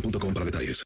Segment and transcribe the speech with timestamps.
[0.00, 0.82] para detalles.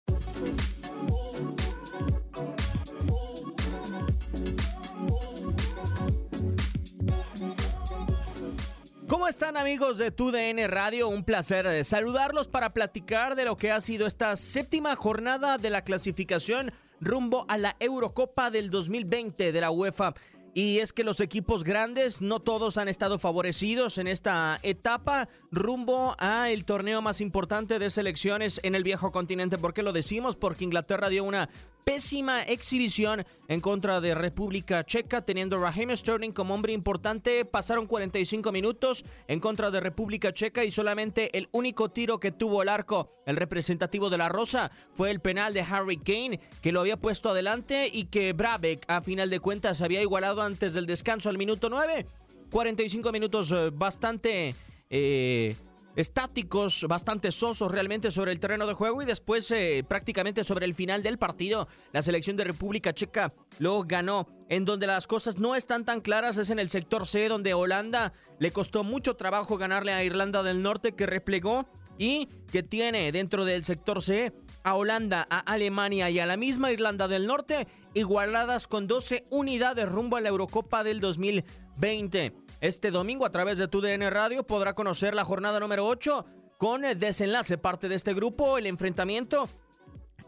[9.09, 11.09] ¿Cómo están amigos de TUDN Radio?
[11.09, 15.71] Un placer eh, saludarlos para platicar de lo que ha sido esta séptima jornada de
[15.71, 20.15] la clasificación rumbo a la Eurocopa del 2020 de la UEFA.
[20.53, 26.17] Y es que los equipos grandes no todos han estado favorecidos en esta etapa rumbo
[26.19, 29.59] a el torneo más importante de selecciones en el viejo continente.
[29.59, 30.35] ¿Por qué lo decimos?
[30.35, 31.49] Porque Inglaterra dio una
[31.85, 37.45] pésima exhibición en contra de República Checa, teniendo a Raheem Sterling como hombre importante.
[37.45, 42.63] Pasaron 45 minutos en contra de República Checa y solamente el único tiro que tuvo
[42.63, 46.81] el arco, el representativo de la Rosa, fue el penal de Harry Kane, que lo
[46.81, 51.29] había puesto adelante y que Brabeck, a final de cuentas, había igualado antes del descanso
[51.29, 52.07] al minuto 9.
[52.51, 54.55] 45 minutos eh, bastante...
[54.91, 55.55] Eh,
[55.97, 60.75] estáticos, bastante sosos realmente sobre el terreno de juego y después eh, prácticamente sobre el
[60.75, 64.27] final del partido la selección de República Checa lo ganó.
[64.49, 68.13] En donde las cosas no están tan claras es en el sector C donde Holanda
[68.39, 71.67] le costó mucho trabajo ganarle a Irlanda del Norte que replegó
[71.99, 76.73] y que tiene dentro del sector C a Holanda, a Alemania y a la misma
[76.73, 82.33] Irlanda del Norte igualadas con 12 unidades rumbo a la Eurocopa del 2020.
[82.61, 86.27] Este domingo a través de TUDN Radio podrá conocer la jornada número 8
[86.59, 89.49] con el desenlace parte de este grupo, el enfrentamiento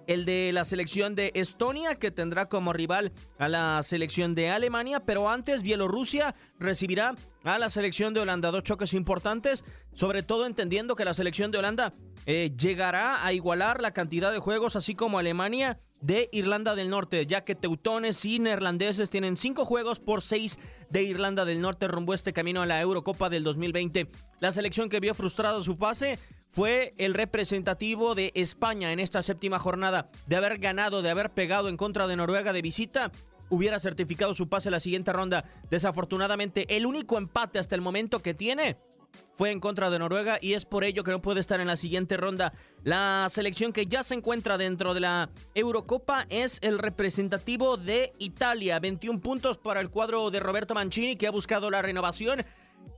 [0.07, 5.01] el de la selección de Estonia, que tendrá como rival a la selección de Alemania,
[5.01, 8.51] pero antes Bielorrusia recibirá a la selección de Holanda.
[8.51, 11.93] Dos choques importantes, sobre todo entendiendo que la selección de Holanda
[12.27, 17.25] eh, llegará a igualar la cantidad de juegos, así como Alemania de Irlanda del Norte,
[17.27, 20.59] ya que teutones y neerlandeses tienen cinco juegos por seis
[20.91, 24.09] de Irlanda del Norte rumbo este camino a la Eurocopa del 2020.
[24.41, 26.19] La selección que vio frustrado su pase
[26.51, 30.11] fue el representativo de España en esta séptima jornada.
[30.27, 33.11] De haber ganado, de haber pegado en contra de Noruega de visita,
[33.49, 35.45] hubiera certificado su pase la siguiente ronda.
[35.71, 38.77] Desafortunadamente, el único empate hasta el momento que tiene
[39.35, 41.77] fue en contra de Noruega y es por ello que no puede estar en la
[41.77, 42.53] siguiente ronda.
[42.85, 48.79] La selección que ya se encuentra dentro de la Eurocopa es el representativo de Italia.
[48.79, 52.45] 21 puntos para el cuadro de Roberto Mancini que ha buscado la renovación,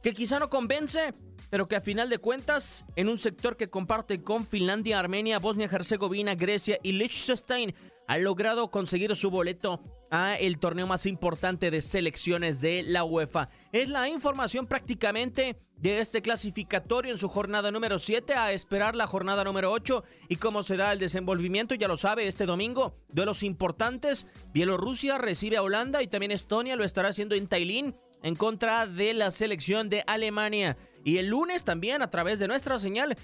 [0.02, 1.14] que quizá no convence,
[1.50, 6.34] pero que a final de cuentas, en un sector que comparte con Finlandia, Armenia, Bosnia-Herzegovina,
[6.34, 7.74] Grecia y Liechtenstein,
[8.06, 13.48] ha logrado conseguir su boleto a el torneo más importante de selecciones de la UEFA.
[13.72, 19.06] Es la información prácticamente de este clasificatorio en su jornada número 7 a esperar la
[19.06, 23.26] jornada número 8 y cómo se da el desenvolvimiento, ya lo sabe, este domingo, de
[23.26, 28.36] los importantes, Bielorrusia recibe a Holanda y también Estonia lo estará haciendo en Tailín en
[28.36, 30.76] contra de la selección de Alemania.
[31.04, 33.16] Y el lunes también a través de nuestra señal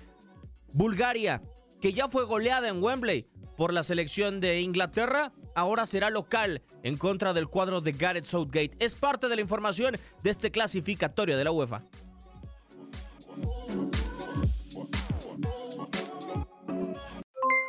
[0.75, 1.43] Bulgaria,
[1.81, 3.30] que ya fue goleada en Wembley
[3.61, 8.71] por la selección de Inglaterra, ahora será local en contra del cuadro de Gareth Southgate.
[8.79, 11.83] Es parte de la información de este clasificatorio de la UEFA.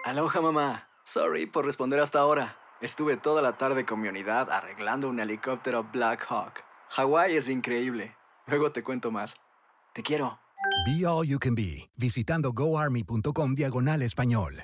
[0.05, 0.87] Aloha mamá.
[1.03, 2.57] Sorry por responder hasta ahora.
[2.79, 6.63] Estuve toda la tarde con mi unidad arreglando un helicóptero Black Hawk.
[6.91, 8.15] Hawái es increíble.
[8.47, 9.35] Luego te cuento más.
[9.91, 10.39] Te quiero.
[10.85, 14.63] Be All You Can Be, visitando goarmy.com diagonal español.